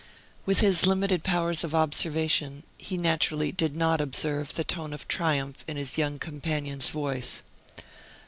With 0.47 0.61
his 0.61 0.87
limited 0.87 1.23
powers 1.23 1.63
of 1.63 1.75
observation, 1.75 2.63
he 2.75 2.97
naturally 2.97 3.51
did 3.51 3.75
not 3.75 4.01
observe 4.01 4.53
the 4.55 4.63
tone 4.63 4.93
of 4.93 5.07
triumph 5.07 5.63
in 5.67 5.77
his 5.77 5.95
young 5.95 6.17
companion's 6.17 6.89
voice. 6.89 7.43